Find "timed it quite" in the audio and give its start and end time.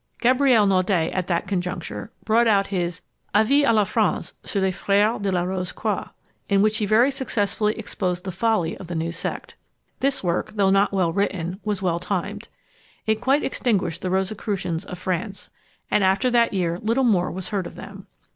11.99-13.43